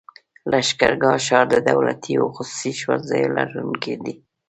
[0.51, 4.13] لښکرګاه ښار د دولتي او خصوصي ښوونځيو لرونکی دی.